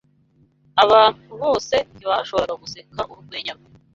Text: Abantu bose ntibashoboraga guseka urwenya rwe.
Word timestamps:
Abantu 0.83 1.29
bose 1.41 1.75
ntibashoboraga 1.95 2.55
guseka 2.63 2.99
urwenya 3.11 3.53
rwe. 3.57 3.67